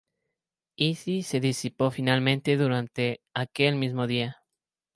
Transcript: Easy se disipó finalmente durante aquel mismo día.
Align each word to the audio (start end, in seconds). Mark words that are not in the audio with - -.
Easy 0.79 1.21
se 1.21 1.39
disipó 1.39 1.91
finalmente 1.91 2.57
durante 2.57 3.21
aquel 3.35 3.75
mismo 3.75 4.07
día. 4.07 4.41